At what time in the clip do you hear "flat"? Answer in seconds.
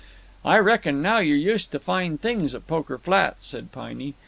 2.97-3.35